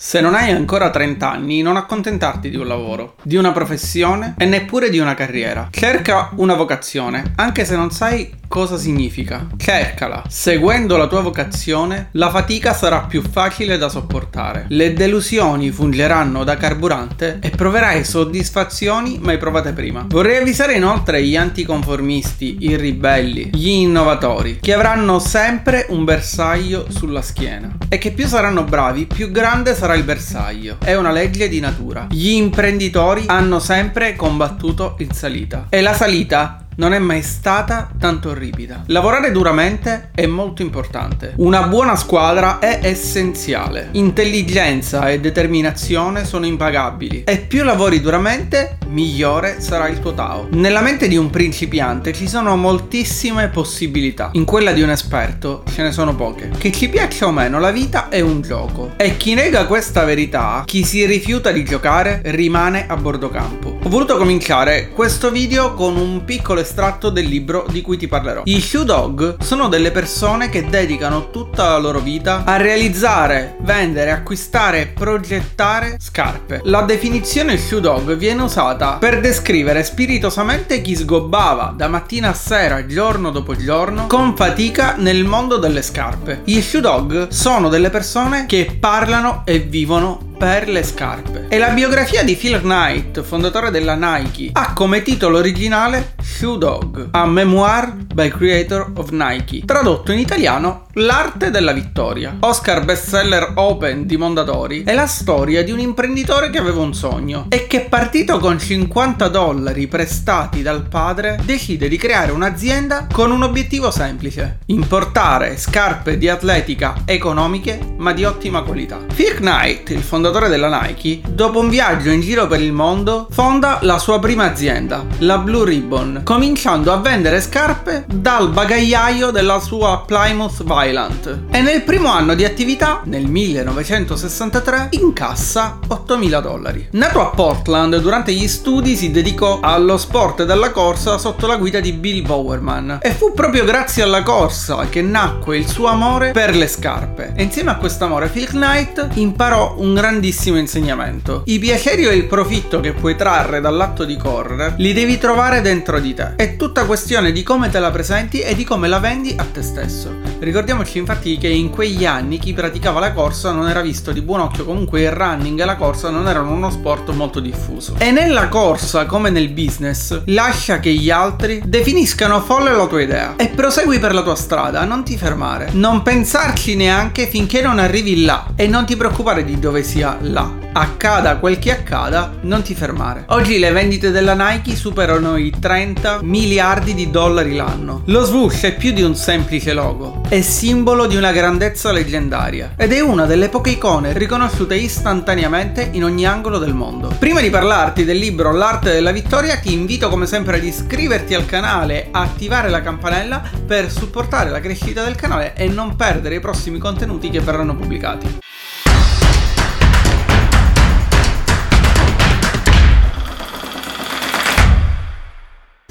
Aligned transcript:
Se 0.00 0.20
non 0.20 0.36
hai 0.36 0.52
ancora 0.52 0.90
30 0.90 1.28
anni, 1.28 1.60
non 1.60 1.76
accontentarti 1.76 2.50
di 2.50 2.56
un 2.56 2.68
lavoro, 2.68 3.16
di 3.20 3.34
una 3.34 3.50
professione 3.50 4.36
e 4.38 4.44
neppure 4.44 4.90
di 4.90 5.00
una 5.00 5.14
carriera. 5.14 5.70
Cerca 5.72 6.30
una 6.36 6.54
vocazione, 6.54 7.32
anche 7.34 7.64
se 7.64 7.74
non 7.74 7.90
sai 7.90 8.32
cosa 8.46 8.76
significa. 8.76 9.46
Cercala. 9.56 10.22
Seguendo 10.28 10.96
la 10.96 11.08
tua 11.08 11.20
vocazione, 11.20 12.08
la 12.12 12.30
fatica 12.30 12.72
sarà 12.72 13.00
più 13.00 13.22
facile 13.22 13.76
da 13.76 13.88
sopportare. 13.88 14.66
Le 14.68 14.92
delusioni 14.94 15.70
fungeranno 15.70 16.44
da 16.44 16.56
carburante 16.56 17.38
e 17.42 17.50
proverai 17.50 18.04
soddisfazioni 18.04 19.18
mai 19.20 19.36
provate 19.36 19.72
prima. 19.72 20.06
Vorrei 20.08 20.38
avvisare 20.38 20.74
inoltre 20.74 21.22
gli 21.24 21.36
anticonformisti, 21.36 22.58
i 22.60 22.76
ribelli, 22.76 23.50
gli 23.52 23.68
innovatori, 23.68 24.58
che 24.60 24.72
avranno 24.72 25.18
sempre 25.18 25.86
un 25.90 26.04
bersaglio 26.04 26.86
sulla 26.88 27.22
schiena 27.22 27.76
e 27.88 27.98
che 27.98 28.12
più 28.12 28.26
saranno 28.26 28.62
bravi, 28.62 29.06
più 29.06 29.30
grande 29.30 29.74
sarà 29.74 29.87
il 29.94 30.04
bersaglio. 30.04 30.76
È 30.82 30.94
una 30.94 31.10
legge 31.10 31.48
di 31.48 31.60
natura. 31.60 32.06
Gli 32.10 32.30
imprenditori 32.30 33.24
hanno 33.26 33.58
sempre 33.58 34.14
combattuto 34.16 34.96
in 34.98 35.12
salita 35.12 35.66
e 35.68 35.80
la 35.80 35.94
salita 35.94 36.67
non 36.78 36.94
è 36.94 36.98
mai 36.98 37.22
stata 37.22 37.90
tanto 37.98 38.32
ripida. 38.32 38.84
Lavorare 38.86 39.32
duramente 39.32 40.10
è 40.14 40.26
molto 40.26 40.62
importante. 40.62 41.32
Una 41.36 41.62
buona 41.62 41.96
squadra 41.96 42.60
è 42.60 42.78
essenziale. 42.82 43.88
Intelligenza 43.92 45.08
e 45.08 45.18
determinazione 45.18 46.24
sono 46.24 46.46
impagabili. 46.46 47.24
E 47.24 47.38
più 47.38 47.64
lavori 47.64 48.00
duramente, 48.00 48.78
migliore 48.86 49.60
sarà 49.60 49.88
il 49.88 49.98
tuo 49.98 50.14
Tao. 50.14 50.46
Nella 50.52 50.80
mente 50.80 51.08
di 51.08 51.16
un 51.16 51.30
principiante 51.30 52.12
ci 52.12 52.28
sono 52.28 52.56
moltissime 52.56 53.48
possibilità. 53.48 54.30
In 54.34 54.44
quella 54.44 54.70
di 54.70 54.82
un 54.82 54.90
esperto 54.90 55.64
ce 55.72 55.82
ne 55.82 55.90
sono 55.90 56.14
poche. 56.14 56.50
Che 56.56 56.70
ci 56.70 56.88
piaccia 56.88 57.26
o 57.26 57.32
meno, 57.32 57.58
la 57.58 57.72
vita 57.72 58.08
è 58.08 58.20
un 58.20 58.40
gioco. 58.40 58.92
E 58.96 59.16
chi 59.16 59.34
nega 59.34 59.66
questa 59.66 60.04
verità, 60.04 60.62
chi 60.64 60.84
si 60.84 61.04
rifiuta 61.04 61.50
di 61.50 61.64
giocare, 61.64 62.20
rimane 62.26 62.86
a 62.86 62.96
bordo 62.96 63.30
campo. 63.30 63.78
Ho 63.82 63.88
voluto 63.88 64.16
cominciare 64.16 64.90
questo 64.90 65.32
video 65.32 65.74
con 65.74 65.96
un 65.96 66.24
piccolo 66.24 66.66
estratto 66.68 67.08
del 67.08 67.24
libro 67.24 67.64
di 67.70 67.80
cui 67.80 67.96
ti 67.96 68.06
parlerò. 68.06 68.42
I 68.44 68.60
Shoe 68.60 68.84
Dog 68.84 69.40
sono 69.40 69.68
delle 69.68 69.90
persone 69.90 70.50
che 70.50 70.68
dedicano 70.68 71.30
tutta 71.30 71.70
la 71.70 71.78
loro 71.78 72.00
vita 72.00 72.44
a 72.44 72.58
realizzare, 72.58 73.56
vendere, 73.60 74.10
acquistare 74.10 74.82
e 74.82 74.86
progettare 74.88 75.96
scarpe. 75.98 76.60
La 76.64 76.82
definizione 76.82 77.56
Shoe 77.56 77.80
Dog 77.80 78.16
viene 78.16 78.42
usata 78.42 78.98
per 78.98 79.20
descrivere 79.20 79.82
spiritosamente 79.82 80.82
chi 80.82 80.94
sgobbava 80.94 81.72
da 81.74 81.88
mattina 81.88 82.28
a 82.28 82.34
sera, 82.34 82.84
giorno 82.84 83.30
dopo 83.30 83.56
giorno, 83.56 84.06
con 84.06 84.36
fatica 84.36 84.94
nel 84.98 85.24
mondo 85.24 85.56
delle 85.56 85.80
scarpe. 85.80 86.42
Gli 86.44 86.60
Shoe 86.60 86.82
Dog 86.82 87.28
sono 87.28 87.70
delle 87.70 87.88
persone 87.88 88.44
che 88.44 88.76
parlano 88.78 89.42
e 89.46 89.60
vivono 89.60 90.27
per 90.38 90.68
le 90.68 90.84
scarpe. 90.84 91.46
E 91.48 91.58
la 91.58 91.70
biografia 91.70 92.22
di 92.22 92.36
Phil 92.36 92.60
Knight, 92.60 93.22
fondatore 93.22 93.72
della 93.72 93.96
Nike, 93.96 94.50
ha 94.52 94.72
come 94.72 95.02
titolo 95.02 95.38
originale 95.38 96.14
Shoe 96.22 96.56
Dog, 96.56 97.08
a 97.10 97.26
memoir 97.26 97.92
by 97.92 98.28
creator 98.28 98.92
of 98.94 99.10
Nike, 99.10 99.64
tradotto 99.64 100.12
in 100.12 100.20
italiano 100.20 100.86
L'arte 100.98 101.52
della 101.52 101.70
vittoria. 101.70 102.38
Oscar 102.40 102.84
bestseller 102.84 103.52
open 103.54 104.04
di 104.04 104.16
Mondadori 104.16 104.82
è 104.82 104.94
la 104.94 105.06
storia 105.06 105.62
di 105.62 105.70
un 105.70 105.78
imprenditore 105.78 106.50
che 106.50 106.58
aveva 106.58 106.80
un 106.80 106.92
sogno 106.92 107.46
e 107.50 107.68
che 107.68 107.82
partito 107.82 108.40
con 108.40 108.58
50 108.58 109.28
dollari 109.28 109.86
prestati 109.86 110.60
dal 110.60 110.88
padre 110.88 111.38
decide 111.44 111.86
di 111.86 111.96
creare 111.96 112.32
un'azienda 112.32 113.06
con 113.12 113.30
un 113.30 113.44
obiettivo 113.44 113.92
semplice, 113.92 114.58
importare 114.66 115.56
scarpe 115.56 116.18
di 116.18 116.28
atletica 116.28 117.02
economiche 117.04 117.78
ma 117.96 118.12
di 118.12 118.24
ottima 118.24 118.62
qualità. 118.62 118.98
Phil 119.14 119.36
Knight, 119.36 119.90
il 119.90 120.02
fondatore 120.02 120.48
della 120.48 120.80
Nike, 120.82 121.20
dopo 121.28 121.60
un 121.60 121.68
viaggio 121.68 122.10
in 122.10 122.22
giro 122.22 122.48
per 122.48 122.60
il 122.60 122.72
mondo, 122.72 123.28
fonda 123.30 123.78
la 123.82 123.98
sua 123.98 124.18
prima 124.18 124.50
azienda, 124.50 125.06
la 125.18 125.38
Blue 125.38 125.64
Ribbon, 125.64 126.22
cominciando 126.24 126.92
a 126.92 126.96
vendere 126.96 127.40
scarpe 127.40 128.04
dal 128.08 128.50
bagagliaio 128.50 129.30
della 129.30 129.60
sua 129.60 130.02
Plymouth 130.04 130.64
Violent 130.64 130.86
Island 130.88 131.46
e 131.50 131.60
nel 131.60 131.82
primo 131.82 132.08
anno 132.08 132.34
di 132.34 132.44
attività, 132.44 133.02
nel 133.04 133.26
1963, 133.26 134.88
incassa 134.90 135.78
8.000 135.86 136.40
dollari. 136.40 136.88
Nato 136.92 137.20
a 137.20 137.26
Portland, 137.26 138.00
durante 138.00 138.32
gli 138.32 138.48
studi 138.48 138.96
si 138.96 139.10
dedicò 139.10 139.60
allo 139.60 139.98
sport 139.98 140.44
della 140.44 140.70
corsa 140.70 141.18
sotto 141.18 141.46
la 141.46 141.56
guida 141.56 141.80
di 141.80 141.92
Bill 141.92 142.24
Bowerman 142.24 142.98
e 143.02 143.10
fu 143.10 143.32
proprio 143.32 143.64
grazie 143.64 144.02
alla 144.02 144.22
corsa 144.22 144.86
che 144.88 145.02
nacque 145.02 145.58
il 145.58 145.68
suo 145.68 145.86
amore 145.88 146.32
per 146.32 146.54
le 146.54 146.66
scarpe. 146.66 147.32
E 147.36 147.42
insieme 147.42 147.70
a 147.70 147.76
questo 147.76 148.04
amore 148.04 148.28
Phil 148.28 148.48
Knight 148.48 149.08
imparò 149.14 149.74
un 149.78 149.94
grandissimo 149.94 150.58
insegnamento. 150.58 151.42
I 151.46 151.58
piaceri 151.58 152.06
e 152.06 152.14
il 152.14 152.26
profitto 152.26 152.80
che 152.80 152.92
puoi 152.92 153.16
trarre 153.16 153.60
dall'atto 153.60 154.04
di 154.04 154.16
correre 154.16 154.74
li 154.78 154.92
devi 154.92 155.18
trovare 155.18 155.60
dentro 155.60 156.00
di 156.00 156.14
te. 156.14 156.34
È 156.36 156.56
tutta 156.56 156.84
questione 156.84 157.32
di 157.32 157.42
come 157.42 157.68
te 157.68 157.78
la 157.78 157.90
presenti 157.90 158.40
e 158.40 158.54
di 158.54 158.64
come 158.64 158.88
la 158.88 158.98
vendi 158.98 159.34
a 159.36 159.44
te 159.44 159.62
stesso. 159.62 160.27
Ricordiamoci 160.40 160.98
infatti 160.98 161.36
che 161.36 161.48
in 161.48 161.70
quegli 161.70 162.06
anni 162.06 162.38
chi 162.38 162.52
praticava 162.52 163.00
la 163.00 163.12
corsa 163.12 163.50
non 163.50 163.68
era 163.68 163.80
visto 163.80 164.12
di 164.12 164.20
buon 164.20 164.40
occhio, 164.40 164.64
comunque 164.64 165.02
il 165.02 165.10
running 165.10 165.60
e 165.60 165.64
la 165.64 165.74
corsa 165.74 166.10
non 166.10 166.28
erano 166.28 166.52
uno 166.52 166.70
sport 166.70 167.10
molto 167.10 167.40
diffuso. 167.40 167.94
E 167.98 168.12
nella 168.12 168.48
corsa, 168.48 169.04
come 169.06 169.30
nel 169.30 169.48
business, 169.48 170.22
lascia 170.26 170.78
che 170.78 170.92
gli 170.92 171.10
altri 171.10 171.60
definiscano 171.64 172.40
folle 172.40 172.70
la 172.70 172.86
tua 172.86 173.02
idea 173.02 173.34
e 173.36 173.48
prosegui 173.48 173.98
per 173.98 174.14
la 174.14 174.22
tua 174.22 174.36
strada, 174.36 174.84
non 174.84 175.02
ti 175.02 175.16
fermare. 175.16 175.70
Non 175.72 176.02
pensarci 176.02 176.76
neanche 176.76 177.26
finché 177.26 177.60
non 177.60 177.80
arrivi 177.80 178.24
là 178.24 178.52
e 178.54 178.68
non 178.68 178.86
ti 178.86 178.94
preoccupare 178.96 179.44
di 179.44 179.58
dove 179.58 179.82
sia 179.82 180.18
là 180.20 180.66
accada 180.72 181.38
quel 181.38 181.58
che 181.58 181.72
accada, 181.72 182.32
non 182.42 182.62
ti 182.62 182.74
fermare. 182.74 183.24
Oggi 183.28 183.58
le 183.58 183.70
vendite 183.72 184.10
della 184.10 184.34
Nike 184.34 184.76
superano 184.76 185.36
i 185.36 185.52
30 185.58 186.20
miliardi 186.22 186.94
di 186.94 187.10
dollari 187.10 187.54
l'anno. 187.54 188.02
Lo 188.06 188.24
swoosh 188.24 188.62
è 188.62 188.76
più 188.76 188.92
di 188.92 189.02
un 189.02 189.16
semplice 189.16 189.72
logo, 189.72 190.22
è 190.28 190.42
simbolo 190.42 191.06
di 191.06 191.16
una 191.16 191.32
grandezza 191.32 191.90
leggendaria 191.90 192.74
ed 192.76 192.92
è 192.92 193.00
una 193.00 193.24
delle 193.24 193.48
poche 193.48 193.70
icone 193.70 194.12
riconosciute 194.12 194.74
istantaneamente 194.74 195.88
in 195.92 196.04
ogni 196.04 196.26
angolo 196.26 196.58
del 196.58 196.74
mondo. 196.74 197.14
Prima 197.18 197.40
di 197.40 197.48
parlarti 197.48 198.04
del 198.04 198.18
libro 198.18 198.52
L'arte 198.52 198.92
della 198.92 199.10
vittoria, 199.10 199.56
ti 199.56 199.72
invito 199.72 200.10
come 200.10 200.26
sempre 200.26 200.58
ad 200.58 200.64
iscriverti 200.64 201.32
al 201.32 201.46
canale, 201.46 202.08
attivare 202.10 202.68
la 202.68 202.82
campanella 202.82 203.42
per 203.66 203.90
supportare 203.90 204.50
la 204.50 204.60
crescita 204.60 205.02
del 205.02 205.14
canale 205.14 205.54
e 205.56 205.66
non 205.66 205.96
perdere 205.96 206.34
i 206.34 206.40
prossimi 206.40 206.76
contenuti 206.76 207.30
che 207.30 207.40
verranno 207.40 207.74
pubblicati. 207.74 208.47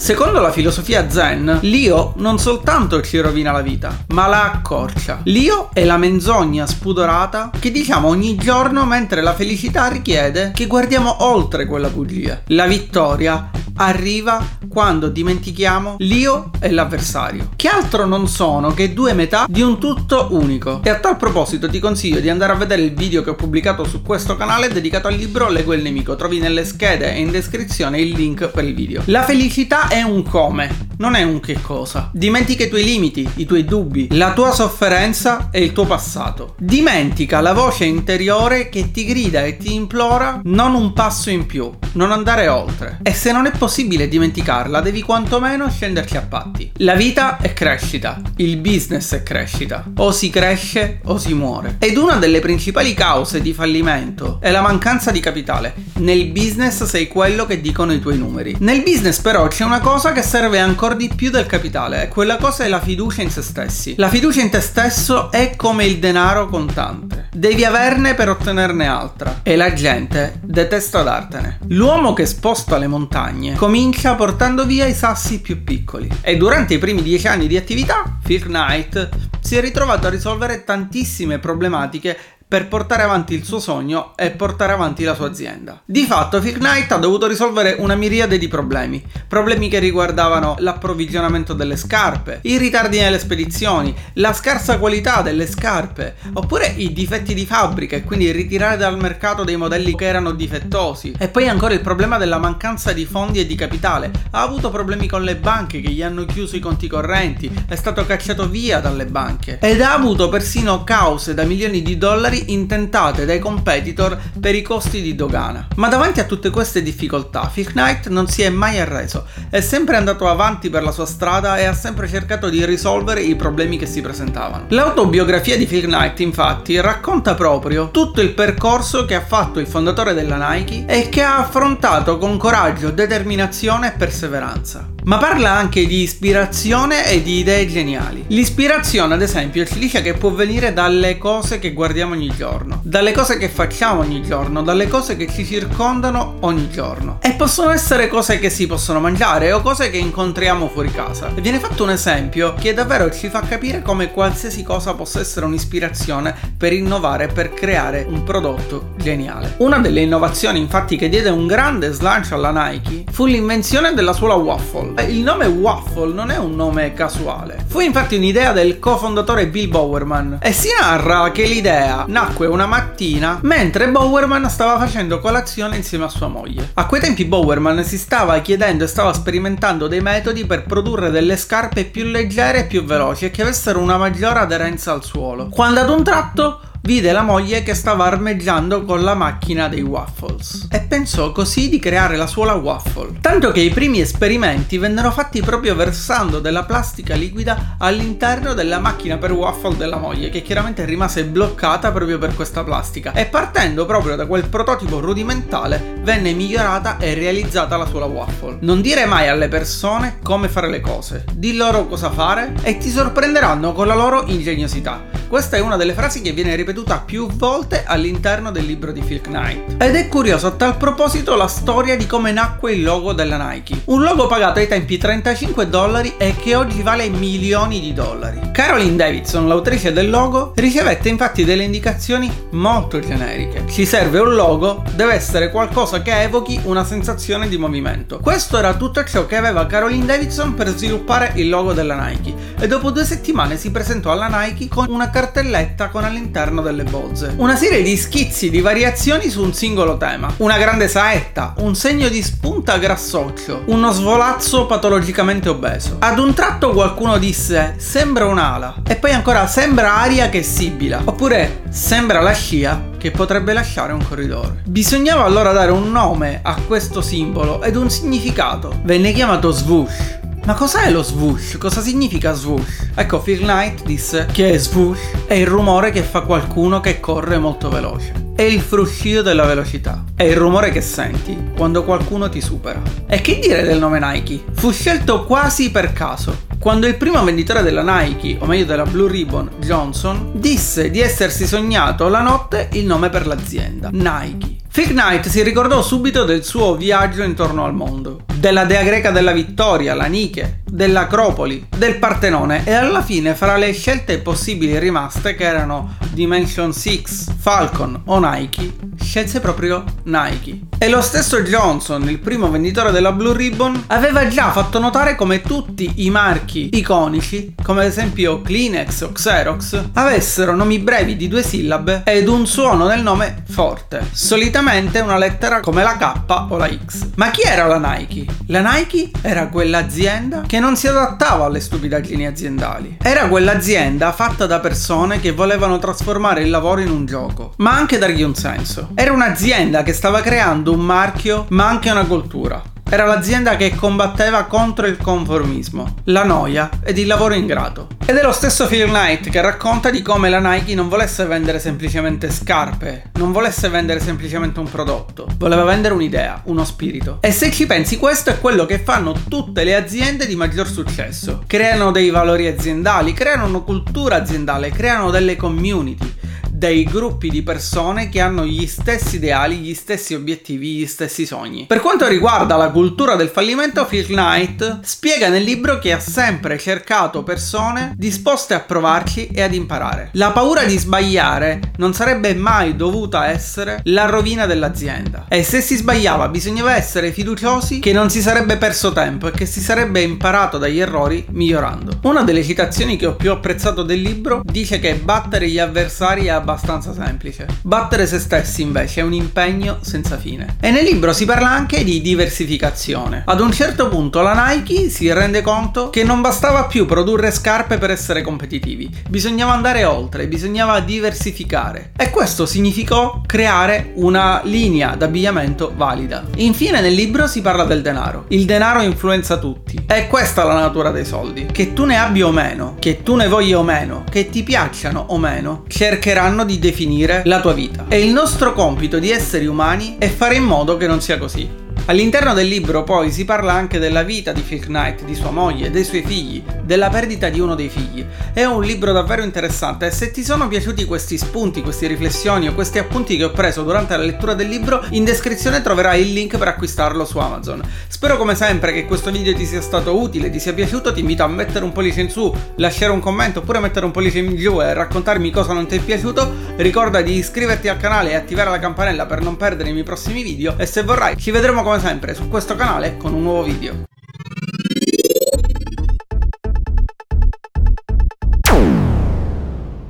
Secondo 0.07 0.40
la 0.40 0.53
filosofia 0.53 1.09
zen, 1.09 1.59
l'io 1.63 2.13
non 2.16 2.40
soltanto 2.40 3.01
ci 3.01 3.19
rovina 3.19 3.51
la 3.51 3.59
vita, 3.59 4.06
ma 4.13 4.25
la 4.28 4.53
accorcia. 4.53 5.19
L'io 5.23 5.69
è 5.73 5.84
la 5.84 5.97
menzogna 5.97 6.66
spudorata 6.66 7.50
che 7.59 7.72
diciamo 7.72 8.07
ogni 8.07 8.38
giorno 8.38 8.85
mentre 8.85 9.19
la 9.19 9.34
felicità 9.34 9.88
richiede 9.90 10.53
che 10.56 10.66
guardiamo 10.66 11.25
oltre 11.25 11.66
quella 11.66 11.90
bugia. 11.90 12.40
La 12.45 12.68
vittoria 12.68 13.50
arriva 13.77 14.45
quando 14.67 15.07
dimentichiamo 15.07 15.95
l'io 15.99 16.51
e 16.59 16.71
l'avversario, 16.71 17.49
che 17.55 17.67
altro 17.67 18.05
non 18.05 18.27
sono 18.27 18.73
che 18.73 18.93
due 18.93 19.13
metà 19.13 19.45
di 19.47 19.61
un 19.61 19.79
tutto 19.79 20.27
unico. 20.31 20.81
E 20.83 20.89
a 20.89 20.99
tal 20.99 21.17
proposito 21.17 21.69
ti 21.69 21.79
consiglio 21.79 22.19
di 22.19 22.29
andare 22.29 22.53
a 22.53 22.55
vedere 22.55 22.81
il 22.81 22.93
video 22.93 23.23
che 23.23 23.31
ho 23.31 23.35
pubblicato 23.35 23.83
su 23.83 24.01
questo 24.01 24.35
canale 24.35 24.69
dedicato 24.69 25.07
al 25.07 25.15
libro 25.15 25.49
Lego 25.49 25.73
il 25.73 25.81
nemico. 25.81 26.15
Trovi 26.15 26.39
nelle 26.39 26.65
schede 26.65 27.13
e 27.13 27.19
in 27.19 27.31
descrizione 27.31 27.99
il 27.99 28.11
link 28.11 28.49
per 28.49 28.63
il 28.65 28.75
video. 28.75 29.01
La 29.05 29.23
felicità 29.23 29.88
è 29.88 30.01
un 30.01 30.23
come, 30.23 30.87
non 30.97 31.16
è 31.16 31.24
un 31.24 31.40
che 31.40 31.59
cosa. 31.62 32.09
Dimentica 32.13 32.63
i 32.63 32.69
tuoi 32.69 32.84
limiti, 32.84 33.28
i 33.35 33.46
tuoi 33.46 33.66
dubbi, 33.66 34.08
la 34.12 34.34
tua 34.34 34.52
sofferenza 34.52 35.50
e 35.52 35.63
il 35.63 35.72
tuo 35.72 35.85
passato. 35.85 36.56
Dimentica 36.58 37.40
la 37.40 37.53
voce 37.53 37.85
interiore 37.85 38.69
che 38.69 38.91
ti 38.91 39.06
grida 39.06 39.44
e 39.44 39.57
ti 39.57 39.74
implora 39.74 40.42
non 40.45 40.74
un 40.74 40.94
passo 40.94 41.30
in 41.30 41.45
più, 41.45 41.71
non 41.94 42.12
andare 42.12 42.48
oltre. 42.48 43.00
E 43.04 43.13
se 43.13 43.31
non 43.31 43.45
è 43.45 43.51
possibile 43.51 44.07
dimenticarla, 44.07 44.81
devi 44.81 45.01
quantomeno 45.01 45.69
scenderci 45.69 46.18
a 46.18 46.21
patti. 46.21 46.71
La 46.77 46.95
vita 46.95 47.38
è 47.38 47.54
crescita, 47.54 48.19
il 48.38 48.57
business 48.57 49.13
è 49.13 49.24
crescita. 49.24 49.86
O 49.98 50.12
si 50.12 50.30
cresce 50.30 51.01
o 51.06 51.18
si 51.18 51.33
muore. 51.33 51.75
Ed 51.80 51.98
una 51.98 52.16
delle 52.16 52.39
principali 52.39 52.94
cause 52.94 53.42
di 53.42 53.54
fallimento 53.54 54.39
è 54.42 54.50
la 54.50 54.62
mancanza 54.62 55.12
di 55.12 55.19
capitale. 55.19 55.75
Nel 55.98 56.27
business 56.27 56.83
sei 56.86 57.07
quello 57.07 57.45
che 57.45 57.62
dicono 57.62 57.94
i 57.94 58.00
tuoi 58.00 58.18
numeri. 58.18 58.56
Nel 58.60 58.81
business 58.81 59.19
però 59.19 59.48
c'è 59.48 59.63
una 59.63 59.80
cosa 59.80 60.12
che 60.12 60.24
serve 60.24 60.60
ancora 60.60 60.87
di 60.95 61.12
più 61.13 61.30
del 61.30 61.45
capitale 61.45 62.07
quella 62.07 62.38
cosa 62.38 62.63
è 62.63 62.68
la 62.68 62.80
fiducia 62.80 63.22
in 63.22 63.30
se 63.30 63.42
stessi. 63.42 63.95
La 63.98 64.10
fiducia 64.10 64.42
in 64.42 64.50
te 64.50 64.62
stesso 64.62 65.31
è 65.31 65.56
come 65.56 65.86
il 65.86 66.00
denaro 66.00 66.48
contante. 66.48 67.30
Devi 67.34 67.63
averne 67.63 68.13
per 68.13 68.30
ottenerne 68.30 68.88
altra 68.88 69.39
e 69.44 69.56
la 69.56 69.74
gente 69.74 70.39
detesta 70.42 71.01
dartene. 71.04 71.60
L'uomo 71.68 72.13
che 72.13 72.25
sposta 72.25 72.78
le 72.78 72.88
montagne 72.88 73.56
comincia 73.56 74.16
portando 74.16 74.66
via 74.66 74.86
i 74.86 74.94
sassi 74.94 75.42
più 75.42 75.63
piccoli 75.63 76.10
e 76.22 76.38
durante 76.38 76.75
i 76.75 76.80
primi 76.80 77.01
dieci 77.01 77.28
anni 77.28 77.48
di 77.48 77.57
attività 77.57 78.18
Phil 78.24 78.44
Knight 78.44 79.10
si 79.40 79.56
è 79.56 79.62
ritrovato 79.62 80.07
a 80.07 80.10
risolvere 80.10 80.63
tantissime 80.63 81.40
problematiche 81.40 82.18
per 82.47 82.69
portare 82.69 83.03
avanti 83.03 83.33
il 83.33 83.44
suo 83.44 83.59
sogno 83.59 84.13
e 84.15 84.31
portare 84.31 84.71
avanti 84.71 85.03
la 85.03 85.15
sua 85.15 85.27
azienda. 85.27 85.81
Di 85.83 86.05
fatto 86.05 86.39
Phil 86.39 86.57
Knight 86.57 86.89
ha 86.94 86.97
dovuto 86.97 87.27
risolvere 87.27 87.75
una 87.79 87.95
miriade 87.95 88.38
di 88.38 88.47
problemi, 88.47 89.03
problemi 89.27 89.67
che 89.67 89.79
riguardavano 89.79 90.55
l'approvvigionamento 90.59 91.53
delle 91.53 91.75
scarpe, 91.75 92.39
i 92.44 92.57
ritardi 92.57 92.99
nelle 92.99 93.19
spedizioni, 93.19 93.94
la 94.13 94.31
scarsa 94.31 94.77
qualità 94.79 95.21
delle 95.21 95.45
scarpe, 95.45 96.15
oppure 96.31 96.73
i 96.77 96.94
difetti 96.94 97.33
di 97.33 97.45
fabbrica 97.45 97.97
e 97.97 98.03
quindi 98.03 98.31
ritirare 98.31 98.77
dal 98.77 98.97
mercato 98.97 99.44
dei 99.44 99.57
modelli 99.57 99.94
che 99.94 100.05
erano 100.05 100.31
difettosi, 100.31 101.15
e 101.17 101.27
poi 101.27 101.49
ancora 101.49 101.73
il 101.73 101.81
problema 101.81 102.17
della 102.17 102.38
mancanza 102.38 102.94
di 102.94 103.05
fondi 103.05 103.41
e 103.41 103.45
di 103.45 103.55
capitale. 103.55 104.09
Ha 104.31 104.41
avuto 104.41 104.69
problemi 104.69 105.07
con 105.07 105.23
le 105.23 105.35
banche 105.35 105.81
che 105.81 105.89
gli 105.89 106.01
hanno 106.01 106.23
chiuso 106.23 106.55
i 106.55 106.61
conti 106.61 106.88
correnti, 106.88 107.51
è 107.67 107.75
stato 107.75 108.05
cacciato 108.05 108.47
via 108.47 108.79
dalle 108.79 109.05
banche 109.05 109.59
ed 109.59 109.81
ha 109.81 109.94
avuto 109.94 110.29
persino 110.29 110.85
cause 110.85 111.33
da 111.33 111.44
milioni 111.44 111.81
di 111.81 111.97
dollari 111.97 112.37
intentate 112.48 113.25
dai 113.25 113.39
competitor 113.39 114.18
per 114.39 114.56
i 114.56 114.62
costi 114.62 115.01
di 115.01 115.16
dogana. 115.16 115.68
Ma 115.75 115.88
davanti 115.88 116.19
a 116.19 116.25
tutte 116.25 116.50
queste 116.50 116.81
difficoltà, 116.81 117.50
Phil 117.54 117.72
Knight 117.72 118.07
non 118.07 118.28
si 118.28 118.42
è 118.42 118.50
mai 118.50 118.80
arreso, 118.80 119.25
è 119.50 119.62
sempre 119.62 119.95
andato 119.95 120.28
avanti 120.28 120.69
per 120.69 120.84
la 120.84 120.92
sua 120.92 121.06
strada 121.06 121.57
e 121.57 121.66
ha 121.66 121.74
sempre 121.74 122.07
cercato 122.07 122.50
di 122.50 122.66
risolvere 122.66 123.22
i 123.22 123.36
problemi 123.36 123.78
che 123.78 123.86
si 123.86 124.01
presentavano. 124.01 124.66
L'autobiografia 124.69 125.57
di 125.57 125.66
Phil 125.66 125.86
Knight, 125.86 126.19
infatti, 126.19 126.80
racconta 126.80 127.36
proprio 127.36 127.92
tutto 127.92 128.22
il 128.22 128.34
percorso 128.34 129.06
che 129.06 129.16
ha 129.16 129.22
fatto 129.22 129.60
il 129.60 129.68
fondatore 129.68 130.13
della 130.13 130.51
Nike 130.51 130.86
e 130.88 131.10
che 131.10 131.22
ha 131.22 131.38
affrontato 131.38 132.18
con 132.18 132.38
coraggio, 132.38 132.92
determinazione 132.92 133.88
e 133.88 133.98
perseveranza 133.98 134.95
ma 135.07 135.18
parla 135.18 135.51
anche 135.51 135.88
di 135.88 136.01
ispirazione 136.01 137.09
e 137.09 137.24
di 137.24 137.39
idee 137.39 137.65
geniali. 137.65 138.25
L'ispirazione, 138.27 139.13
ad 139.13 139.21
esempio, 139.21 139.65
ci 139.65 139.80
dice 139.80 140.01
che 140.01 140.13
può 140.13 140.31
venire 140.31 140.74
dalle 140.74 141.18
cose 141.18 141.59
che 141.59 141.71
guardiamo 141.71 142.13
ogni 142.13 142.30
giorno, 142.36 142.81
dalle 142.83 143.13
cose 143.13 143.38
che 143.38 143.48
facciamo 143.48 144.01
ogni 144.01 144.21
giorno, 144.21 144.62
dalle 144.62 144.89
cose 144.89 145.15
che 145.15 145.30
ci 145.31 145.45
circondano 145.45 146.36
ogni 146.42 146.69
giorno. 146.69 147.19
E 147.21 147.31
possono 147.36 147.71
essere 147.71 148.09
cose 148.09 148.38
che 148.38 148.50
si 148.50 148.68
possono 148.68 149.00
mangiare 149.00 149.54
o 149.54 149.62
cose 149.62 149.89
che 149.89 149.98
incontriamo 149.98 150.68
fuori 150.68 150.92
casa. 150.92 151.31
E 151.33 151.39
viene 151.39 151.59
fatto 151.59 151.83
un 151.83 151.92
esempio 151.92 152.54
che 152.59 152.74
davvero 152.74 153.09
ci 153.09 153.30
fa 153.30 153.39
capire 153.39 153.81
come 153.81 154.12
qualsiasi 154.12 154.62
cosa 154.62 154.94
possa 154.94 155.21
essere 155.21 155.45
un'ispirazione 155.45 156.36
per 156.57 156.74
innovare, 156.74 157.27
per 157.27 157.54
creare 157.54 158.06
un 158.06 158.24
prodotto 158.24 158.89
geniale. 158.98 159.54
Una 159.59 159.80
delle 159.80 160.01
innovazioni, 160.01 160.59
infatti, 160.59 160.98
che 160.98 161.07
diede 161.07 161.30
un 161.30 161.48
grande 161.48 161.94
slancio 161.94 162.36
alla 162.36 162.51
Nike 162.51 163.06
fu 163.09 163.25
l'invenzione 163.25 163.94
della 163.94 164.12
suola 164.12 164.33
waffle 164.33 164.95
il 165.03 165.19
nome 165.19 165.45
Waffle 165.45 166.13
non 166.13 166.31
è 166.31 166.38
un 166.38 166.55
nome 166.55 166.94
casuale. 166.94 167.63
Fu 167.67 167.79
infatti 167.79 168.15
un'idea 168.15 168.51
del 168.51 168.79
cofondatore 168.79 169.47
Bill 169.47 169.69
Bowerman 169.69 170.39
e 170.41 170.51
si 170.51 170.69
narra 170.79 171.31
che 171.31 171.45
l'idea 171.45 172.05
nacque 172.07 172.47
una 172.47 172.65
mattina 172.65 173.39
mentre 173.44 173.89
Bowerman 173.89 174.49
stava 174.49 174.77
facendo 174.77 175.19
colazione 175.19 175.77
insieme 175.77 176.05
a 176.05 176.09
sua 176.09 176.27
moglie. 176.27 176.71
A 176.73 176.85
quei 176.85 177.01
tempi 177.01 177.25
Bowerman 177.25 177.83
si 177.83 177.97
stava 177.97 178.39
chiedendo 178.39 178.83
e 178.83 178.88
stava 178.88 179.13
sperimentando 179.13 179.88
dei 179.88 180.01
metodi 180.01 180.45
per 180.45 180.65
produrre 180.65 181.11
delle 181.11 181.38
scarpe 181.38 181.85
più 181.85 182.05
leggere 182.05 182.59
e 182.59 182.65
più 182.65 182.83
veloci 182.83 183.25
e 183.25 183.31
che 183.31 183.41
avessero 183.44 183.79
una 183.79 183.97
maggiore 183.97 184.39
aderenza 184.39 184.91
al 184.91 185.03
suolo. 185.03 185.49
Quando 185.49 185.79
ad 185.79 185.89
un 185.89 186.03
tratto 186.03 186.61
vide 186.88 187.12
la 187.12 187.22
moglie 187.22 187.63
che 187.63 187.74
stava 187.74 188.06
armeggiando 188.06 188.86
con 188.86 189.04
la 189.04 189.13
macchina 189.13 189.68
dei 189.68 189.81
waffles 189.81 190.68
e 190.72 190.80
pensò 190.80 191.34
così 191.34 191.68
di 191.68 191.80
creare 191.80 192.16
la 192.16 192.28
suola 192.28 192.54
waffle. 192.54 193.18
Tanto 193.19 193.51
che 193.51 193.60
i 193.60 193.72
primi 193.72 194.00
esperimenti 194.00 194.78
vennero 194.78 195.12
fatti 195.12 195.42
proprio 195.42 195.75
versando 195.75 196.39
della 196.39 196.63
plastica 196.63 197.13
liquida 197.16 197.75
all'interno 197.78 198.54
della 198.54 198.80
macchina 198.80 199.18
per 199.18 199.34
waffle 199.34 199.75
della 199.75 199.98
moglie, 199.98 200.30
che 200.30 200.42
chiaramente 200.42 200.86
rimase 200.86 201.25
bloccata 201.25 201.92
proprio 201.92 202.19
per 202.19 202.34
questa 202.34 202.63
plastica. 202.63 203.12
E 203.12 203.25
partendo 203.25 203.86
proprio 203.86 204.16
da 204.16 204.25
quel 204.25 204.48
prototipo 204.48 205.01
rudimentale 205.01 206.00
venne 206.04 206.31
migliorata 206.31 207.00
e 207.00 207.16
realizzata 207.16 207.75
la 207.75 207.86
suola 207.86 208.06
waffle. 208.06 208.60
Non 208.62 208.80
dire 208.80 209.06
mai 209.06 209.28
alle 209.28 209.50
persone 209.50 210.19
come 210.24 210.48
fare 210.48 210.69
le 210.69 210.80
cose, 210.80 211.25
di 211.33 211.54
loro 211.54 211.86
cosa 211.86 212.10
fare 212.12 212.54
e 212.62 212.78
ti 212.78 212.90
sorprenderanno 212.90 213.74
con 213.74 213.88
la 213.88 213.95
loro 213.95 214.24
ingegnosità. 214.25 215.17
Questa 215.27 215.57
è 215.57 215.59
una 215.59 215.75
delle 215.75 215.94
frasi 215.94 216.21
che 216.21 216.31
viene 216.31 216.56
ripetuta 216.56 217.01
più 217.01 217.27
volte 217.27 217.83
all'interno 217.85 218.50
del 218.50 218.63
libro 218.63 218.94
di 218.94 219.01
Phil 219.01 219.19
Knight. 219.19 219.75
Ed 219.83 219.95
è 219.95 220.07
curioso 220.07 220.47
a 220.47 220.51
tal 220.51 220.77
proposito 220.77 221.35
la 221.35 221.47
storia 221.47 221.97
di 221.97 222.07
come 222.07 222.31
nacque 222.31 222.71
il 222.71 222.81
logo 222.81 223.12
della 223.12 223.35
Nike. 223.50 223.81
Un 223.85 224.03
logo 224.03 224.27
pagato 224.27 224.59
ai 224.59 224.69
tempi 224.69 224.97
35 224.97 225.68
dollari 225.68 226.13
e 226.18 226.33
che 226.38 226.56
oggi 226.56 226.81
vale 226.81 227.09
milioni 227.09 227.81
di 227.81 227.91
dollari. 227.91 228.51
Caroline 228.53 228.95
Davidson, 228.95 229.50
l'autrice 229.50 229.91
del 229.91 230.09
logo, 230.09 230.53
ricevette 230.56 231.09
infatti 231.09 231.44
delle 231.44 231.63
indicazioni 231.63 232.31
molto 232.51 233.01
generiche. 233.01 233.65
Ci 233.69 233.85
serve 233.85 234.19
un 234.19 234.33
logo, 234.33 234.83
deve 234.95 235.13
essere 235.13 235.51
qualcosa 235.51 236.01
che 236.01 236.21
evochi 236.21 236.57
una 236.63 236.85
sensazione 236.85 237.50
di 237.50 237.57
movimento. 237.57 238.19
Questo 238.19 238.57
era 238.57 238.75
tutto 238.75 239.03
ciò 239.03 239.25
che 239.25 239.35
aveva 239.35 239.65
Caroline 239.65 240.06
Davidson 240.06 240.53
per 240.53 240.69
sviluppare 240.69 241.33
il 241.35 241.50
logo 241.50 241.73
della 241.73 242.07
Nike 242.07 242.56
e 242.57 242.68
dopo 242.68 242.91
due 242.91 243.03
settimane 243.03 243.57
si 243.57 243.71
presentò 243.71 244.12
alla 244.12 244.27
Nike 244.27 244.69
con 244.69 244.88
una 244.89 245.09
cartelletta 245.18 245.90
con 245.90 246.04
all'interno 246.04 246.62
delle 246.62 246.84
bozze. 246.84 247.34
Una 247.38 247.56
serie 247.56 247.81
di 247.81 247.98
schizzi 247.98 248.52
di 248.52 248.62
variazioni 248.62 249.30
su 249.30 249.42
un 249.42 249.52
singolo 249.52 249.98
tema. 249.98 250.31
Una 250.38 250.60
grande 250.60 250.88
saetta, 250.88 251.56
un 251.58 251.74
segno 251.74 252.08
di 252.08 252.22
spunta 252.22 252.78
grassoccio, 252.78 253.64
uno 253.66 253.92
svolazzo 253.92 254.68
patologicamente 254.68 255.50
obeso. 255.50 255.96
Ad 255.98 256.19
un 256.19 256.36
tratto 256.36 256.69
qualcuno 256.69 257.18
disse 257.18 257.74
sembra 257.78 258.28
un'ala 258.28 258.84
e 258.88 258.96
poi 258.98 259.12
ancora 259.12 259.48
sembra 259.48 259.96
aria 259.96 260.30
che 260.30 260.44
sibila 260.44 261.02
oppure 261.04 261.64
sembra 261.69 262.22
la 262.22 262.34
scia 262.34 262.90
che 262.98 263.10
potrebbe 263.10 263.54
lasciare 263.54 263.94
un 263.94 264.06
corridore. 264.08 264.62
Bisognava 264.66 265.24
allora 265.24 265.52
dare 265.52 265.72
un 265.72 265.92
nome 265.92 266.42
a 266.44 266.56
questo 266.68 267.02
simbolo 267.02 267.64
ed 267.64 267.75
un 267.75 267.90
significato. 267.90 268.81
Venne 268.84 269.14
chiamato 269.14 269.52
swoosh 269.52 270.17
ma 270.47 270.53
cos'è 270.53 270.89
lo 270.91 271.03
swoosh? 271.03 271.57
Cosa 271.57 271.81
significa 271.81 272.31
swoosh? 272.31 272.91
Ecco, 272.95 273.19
Phil 273.19 273.39
Knight 273.39 273.83
disse 273.83 274.29
che 274.31 274.57
swoosh 274.57 275.25
è 275.27 275.33
il 275.33 275.45
rumore 275.45 275.91
che 275.91 276.03
fa 276.03 276.21
qualcuno 276.21 276.79
che 276.79 277.01
corre 277.01 277.38
molto 277.38 277.67
veloce. 277.67 278.13
È 278.33 278.44
il 278.44 278.61
fruscio 278.61 279.21
della 279.21 279.44
velocità. 279.44 280.05
È 280.15 280.23
il 280.23 280.38
rumore 280.38 280.71
che 280.71 280.79
senti 280.79 281.51
quando 281.53 281.83
qualcuno 281.83 282.29
ti 282.29 282.39
supera. 282.39 282.81
E 283.07 283.19
che 283.19 283.39
dire 283.39 283.63
del 283.63 283.77
nome 283.77 283.99
Nike? 283.99 284.45
Fu 284.53 284.71
scelto 284.71 285.25
quasi 285.25 285.69
per 285.69 285.91
caso. 285.91 286.45
Quando 286.57 286.88
il 286.88 286.95
primo 286.95 287.21
venditore 287.25 287.61
della 287.61 287.83
Nike, 287.83 288.38
o 288.39 288.45
meglio 288.45 288.63
della 288.63 288.85
Blue 288.85 289.11
Ribbon, 289.11 289.49
Johnson, 289.59 290.31
disse 290.35 290.89
di 290.89 291.01
essersi 291.01 291.45
sognato 291.45 292.07
la 292.07 292.21
notte 292.21 292.69
il 292.71 292.85
nome 292.85 293.09
per 293.09 293.27
l'azienda, 293.27 293.89
Nike. 293.91 294.56
Phil 294.77 294.89
Knight 294.89 295.27
si 295.27 295.41
ricordò 295.41 295.81
subito 295.81 296.23
del 296.23 296.44
suo 296.44 296.75
viaggio 296.75 297.23
intorno 297.23 297.66
al 297.66 297.73
mondo, 297.73 298.25
della 298.35 298.63
dea 298.63 298.83
greca 298.83 299.09
della 299.09 299.31
vittoria, 299.31 299.95
la 299.95 300.06
Nike, 300.06 300.61
dell'Acropoli, 300.66 301.66
del 301.75 301.97
Partenone 301.97 302.61
e 302.63 302.73
alla 302.73 303.02
fine 303.02 303.33
fra 303.33 303.57
le 303.57 303.73
scelte 303.73 304.19
possibili 304.19 304.78
rimaste 304.78 305.33
che 305.33 305.45
erano 305.45 305.95
Dimension 306.11 306.71
6, 306.71 307.04
Falcon 307.40 308.04
o 308.06 308.19
Nike, 308.19 308.71
scelse 309.02 309.40
proprio 309.40 309.83
Nike. 310.04 310.59
E 310.80 310.90
lo 310.90 311.02
stesso 311.02 311.42
Johnson, 311.42 312.07
il 312.07 312.19
primo 312.19 312.52
venditore 312.52 312.92
della 312.92 313.12
Blue 313.12 313.36
Ribbon, 313.36 313.86
aveva 313.88 314.28
già 314.28 314.52
fatto 314.52 314.78
notare 314.78 315.16
come 315.16 315.42
tutti 315.42 315.92
i 316.06 316.12
marchi 316.12 316.69
iconici, 316.74 317.56
come 317.64 317.81
ad 317.81 317.88
esempio 317.88 318.44
Kleenex 318.44 319.02
o 319.02 319.12
Xerox, 319.12 319.86
avessero 319.94 320.56
nomi 320.56 320.78
brevi 320.78 321.16
di 321.16 321.28
due 321.28 321.42
sillabe 321.42 322.04
ed 322.06 322.28
un 322.28 322.46
suono 322.46 322.86
nel 322.86 323.02
nome 323.02 323.44
forte, 323.50 324.07
solitamente 324.12 325.00
una 325.00 325.18
lettera 325.18 325.62
come 325.62 325.81
la 325.81 325.98
K 325.98 326.46
o 326.50 326.57
la 326.57 326.69
X. 326.69 327.07
Ma 327.16 327.31
chi 327.31 327.42
era 327.42 327.66
la 327.66 327.80
Nike? 327.80 328.26
La 328.50 328.62
Nike 328.62 329.10
era 329.22 329.48
quell'azienda 329.48 330.44
che 330.46 330.60
non 330.60 330.76
si 330.76 330.88
adattava 330.88 331.46
alle 331.46 331.60
stupidaggini 331.60 332.28
aziendali. 332.28 332.98
Era 333.02 333.28
quell'azienda 333.28 334.12
fatta 334.12 334.46
da 334.46 334.60
persone 334.60 335.19
che 335.19 335.31
volevano 335.31 335.80
trasformare 335.80 336.44
il 336.44 336.52
lavoro 336.52 336.81
in 336.81 336.92
un 336.92 337.07
gioco, 337.07 337.54
ma 337.57 337.76
anche 337.76 337.98
dargli 337.98 338.22
un 338.22 338.36
senso. 338.36 338.90
Era 338.94 339.12
un'azienda 339.12 339.81
che 339.81 339.94
stava 339.94 340.22
creando 340.22 340.66
un 340.74 340.80
marchio 340.80 341.45
ma 341.50 341.68
anche 341.68 341.90
una 341.90 342.06
cultura. 342.06 342.62
Era 342.90 343.06
l'azienda 343.06 343.57
che 343.57 343.76
combatteva 343.76 344.45
contro 344.45 344.88
il 344.88 344.95
conformismo, 344.95 345.95
la 346.06 346.24
noia 346.24 346.69
ed 346.81 346.97
il 346.97 347.06
lavoro 347.06 347.33
ingrato. 347.33 347.90
Ed 348.06 348.16
è 348.16 348.24
lo 348.24 348.31
stesso 348.31 348.66
Phil 348.66 348.88
Knight 348.88 349.30
che 349.30 349.42
racconta 349.42 349.90
di 349.90 350.02
come 350.02 350.30
la 350.30 350.40
Nike 350.40 350.74
non 350.74 350.88
volesse 350.88 351.26
vendere 351.26 351.59
semplicemente 351.59 352.31
scarpe, 352.31 353.12
non 353.16 353.33
volesse 353.33 353.68
vendere 353.68 354.00
semplicemente 354.00 354.62
un 354.62 354.69
prodotto, 354.69 355.28
voleva 355.38 355.66
vendere 355.66 355.94
un'idea, 355.95 356.42
uno 356.45 356.64
spirito. 356.64 357.18
E 357.19 357.33
se 357.33 357.52
ci 357.52 357.66
pensi, 357.66 357.97
questo 357.97 358.30
è 358.30 358.40
quello 358.40 358.66
che 358.66 358.80
fanno 358.80 359.14
tutte 359.28 359.66
le 359.66 359.76
aziende 359.76 360.26
di 360.26 360.38
maggior 360.38 360.68
successo. 360.68 361.44
Creano 361.45 361.92
dei 361.92 362.09
valori 362.09 362.47
aziendali, 362.47 363.12
creano 363.12 363.47
una 363.47 363.59
cultura 363.59 364.16
aziendale, 364.16 364.71
creano 364.71 365.12
delle 365.12 365.36
community 365.36 366.16
dei 366.57 366.85
gruppi 366.85 367.30
di 367.30 367.44
persone 367.44 368.09
che 368.09 368.19
hanno 368.19 368.44
gli 368.44 368.66
stessi 368.66 369.18
ideali, 369.18 369.57
gli 369.57 369.76
stessi 369.76 370.16
obiettivi, 370.16 370.78
gli 370.78 370.87
stessi 370.87 371.23
sogni. 371.23 371.66
Per 371.68 371.81
quanto 371.81 372.07
riguarda 372.07 372.56
la 372.56 372.71
cultura 372.71 373.16
del 373.16 373.30
fallimento, 373.30 373.85
Phil 373.85 374.07
Knight 374.07 374.80
spiega 374.81 375.30
nel 375.30 375.44
libro 375.44 375.78
che 375.78 375.92
ha 375.92 375.99
sempre 375.99 376.57
cercato 376.57 377.21
persone 377.21 377.94
disposte 377.95 378.56
a 378.56 378.61
provarci 378.61 379.28
e 379.28 379.44
ad 379.44 379.54
imparare. 379.54 380.09
La 380.14 380.31
paura 380.31 380.64
di 380.64 380.76
sbagliare 380.80 381.73
non 381.78 381.94
sarebbe 381.94 382.33
mai 382.33 382.76
dovuta 382.76 383.28
essere 383.28 383.81
la 383.83 384.06
rovina 384.06 384.47
dell'azienda. 384.47 385.26
E 385.30 385.44
se 385.44 385.61
si 385.61 385.76
sbagliava 385.76 386.28
bisognava 386.28 386.76
essere 386.76 387.11
fiduciosi 387.11 387.78
che 387.78 387.94
non 387.94 388.09
si 388.09 388.19
sarebbe 388.19 388.57
perso 388.57 388.92
tempo 388.94 389.28
e 389.28 389.31
che 389.31 389.45
si 389.45 389.59
sarebbe 389.59 390.02
imparato 390.02 390.57
dagli 390.57 390.80
errori 390.80 391.23
migliorando. 391.30 391.99
Una 392.02 392.23
delle 392.23 392.44
citazioni 392.44 392.97
che 392.97 393.06
ho 393.06 393.16
più 393.16 393.30
apprezzato 393.30 393.83
del 393.83 394.02
libro 394.02 394.42
dice 394.44 394.80
che 394.80 394.95
battere 394.95 395.47
gli 395.47 395.59
avversari 395.59 396.26
è 396.26 396.45
abbastanza 396.47 396.94
semplice. 396.94 397.45
Battere 397.61 398.07
se 398.07 398.19
stessi 398.19 398.61
invece 398.61 399.01
è 399.01 399.04
un 399.04 399.11
impegno 399.11 399.80
senza 399.81 400.18
fine. 400.18 400.56
E 400.61 400.71
nel 400.71 400.85
libro 400.85 401.11
si 401.11 401.25
parla 401.25 401.49
anche 401.49 401.83
di 401.83 401.99
diversificazione. 401.99 403.23
Ad 403.25 403.42
un 403.42 403.51
certo 403.51 403.89
punto 403.89 404.21
la 404.21 404.47
Nike 404.47 404.89
si 404.89 405.11
rende 405.11 405.42
conto 405.42 405.89
che 405.89 406.06
non 406.06 406.21
bastava 406.21 406.63
più 406.63 406.85
produrre 406.85 407.31
scarpe 407.31 407.77
per 407.77 407.92
essere 407.92 408.21
competitivi, 408.21 408.89
bisognava 409.09 409.51
andare 409.51 409.83
oltre, 409.83 410.27
bisognava 410.27 410.80
diversificare. 410.80 411.92
E 411.97 412.11
questo 412.11 412.45
significò 412.45 413.21
creare 413.25 413.92
una 413.95 414.39
linea 414.45 414.95
d'abbigliamento 414.95 415.73
valida. 415.75 416.23
Infine 416.37 416.80
nel 416.80 416.94
libro 416.94 417.27
si 417.27 417.42
parla 417.42 417.66
del 417.66 417.81
denaro. 417.81 418.23
Il 418.30 418.45
denaro 418.45 418.81
influenza 418.81 419.37
tutti. 419.37 419.83
E 419.85 420.07
questa 420.07 420.44
è 420.44 420.45
la 420.45 420.59
natura 420.59 420.92
dei 420.92 421.06
soldi. 421.06 421.47
Che 421.51 421.73
tu 421.73 421.83
ne 421.83 421.97
abbia 421.97 422.27
o 422.27 422.31
meno, 422.31 422.77
che 422.80 423.04
tu 423.04 423.16
ne 423.16 423.27
voglia 423.27 423.59
o 423.59 423.63
meno, 423.63 424.06
che 424.09 424.30
ti 424.30 424.44
piacciono 424.44 425.07
o 425.09 425.18
meno, 425.18 425.63
cercheranno 425.68 426.36
di 426.44 426.59
definire 426.59 427.21
la 427.25 427.39
tua 427.39 427.53
vita. 427.53 427.85
E 427.87 428.03
il 428.03 428.11
nostro 428.11 428.53
compito 428.53 428.99
di 428.99 429.11
esseri 429.11 429.45
umani 429.45 429.95
è 429.97 430.07
fare 430.07 430.35
in 430.35 430.44
modo 430.44 430.77
che 430.77 430.87
non 430.87 431.01
sia 431.01 431.17
così. 431.17 431.67
All'interno 431.89 432.33
del 432.33 432.49
libro 432.49 432.83
poi 432.83 433.13
si 433.13 433.23
parla 433.23 433.53
anche 433.53 433.79
della 433.79 434.03
vita 434.03 434.33
di 434.33 434.41
Phil 434.41 434.65
Knight, 434.65 435.06
di 435.06 435.15
sua 435.15 435.31
moglie, 435.31 435.71
dei 435.71 435.85
suoi 435.85 436.03
figli, 436.06 436.44
della 436.63 436.89
perdita 436.89 437.29
di 437.29 437.39
uno 437.39 437.56
dei 437.56 437.69
figli. 437.69 438.06
È 438.33 438.44
un 438.44 438.61
libro 438.61 438.91
davvero 438.91 439.23
interessante 439.23 439.85
e 439.85 439.91
se 439.91 440.11
ti 440.11 440.21
sono 440.21 440.49
piaciuti 440.49 440.83
questi 440.83 441.17
spunti, 441.17 441.61
queste 441.61 441.87
riflessioni 441.87 442.49
o 442.49 442.53
questi 442.53 442.77
appunti 442.77 443.15
che 443.15 443.23
ho 443.23 443.31
preso 443.31 443.63
durante 443.63 443.95
la 443.95 444.03
lettura 444.03 444.33
del 444.33 444.49
libro, 444.49 444.83
in 444.89 445.06
descrizione 445.06 445.61
troverai 445.61 446.01
il 446.01 446.11
link 446.11 446.37
per 446.37 446.49
acquistarlo 446.49 447.06
su 447.06 447.19
Amazon. 447.19 447.61
Spero 447.87 448.17
come 448.17 448.35
sempre 448.35 448.73
che 448.73 448.85
questo 448.85 449.09
video 449.09 449.33
ti 449.33 449.45
sia 449.45 449.61
stato 449.61 449.97
utile, 449.97 450.29
ti 450.29 450.41
sia 450.41 450.53
piaciuto, 450.53 450.91
ti 450.91 450.99
invito 450.99 451.23
a 451.23 451.27
mettere 451.27 451.63
un 451.63 451.71
pollice 451.71 452.01
in 452.01 452.09
su, 452.09 452.35
lasciare 452.57 452.91
un 452.91 452.99
commento 452.99 453.39
oppure 453.39 453.59
mettere 453.59 453.85
un 453.85 453.91
pollice 453.91 454.19
in 454.19 454.35
giù 454.35 454.61
e 454.61 454.73
raccontarmi 454.73 455.31
cosa 455.31 455.53
non 455.53 455.67
ti 455.67 455.77
è 455.77 455.79
piaciuto. 455.79 456.56
Ricorda 456.57 456.99
di 457.01 457.13
iscriverti 457.13 457.69
al 457.69 457.77
canale 457.77 458.11
e 458.11 458.15
attivare 458.15 458.49
la 458.49 458.59
campanella 458.59 459.06
per 459.06 459.21
non 459.21 459.37
perdere 459.37 459.69
i 459.69 459.71
miei 459.71 459.85
prossimi 459.85 460.21
video 460.21 460.56
e 460.57 460.65
se 460.65 460.83
vorrai 460.83 461.15
ci 461.15 461.31
vedremo 461.31 461.63
come 461.78 461.80
sempre 461.80 462.14
su 462.16 462.28
questo 462.28 462.56
canale 462.56 462.98
con 462.98 463.14
un 463.14 463.22
nuovo 463.22 463.44
video. 463.44 463.96